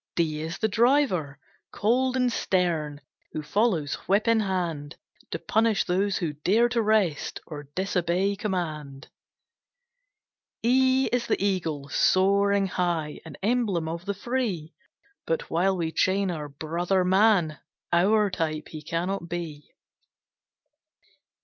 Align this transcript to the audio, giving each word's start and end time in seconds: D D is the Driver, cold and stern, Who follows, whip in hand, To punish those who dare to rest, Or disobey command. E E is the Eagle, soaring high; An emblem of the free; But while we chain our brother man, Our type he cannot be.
D 0.15 0.37
D 0.39 0.41
is 0.41 0.57
the 0.57 0.67
Driver, 0.67 1.37
cold 1.71 2.17
and 2.17 2.33
stern, 2.33 3.01
Who 3.33 3.43
follows, 3.43 3.93
whip 4.07 4.27
in 4.27 4.39
hand, 4.39 4.95
To 5.29 5.37
punish 5.37 5.83
those 5.83 6.17
who 6.17 6.33
dare 6.33 6.67
to 6.69 6.81
rest, 6.81 7.39
Or 7.45 7.69
disobey 7.75 8.35
command. 8.35 9.09
E 10.63 11.03
E 11.05 11.09
is 11.15 11.27
the 11.27 11.39
Eagle, 11.39 11.87
soaring 11.89 12.65
high; 12.65 13.19
An 13.25 13.37
emblem 13.43 13.87
of 13.87 14.05
the 14.05 14.15
free; 14.15 14.73
But 15.27 15.51
while 15.51 15.77
we 15.77 15.91
chain 15.91 16.31
our 16.31 16.49
brother 16.49 17.05
man, 17.05 17.59
Our 17.93 18.31
type 18.31 18.69
he 18.69 18.81
cannot 18.81 19.29
be. 19.29 19.71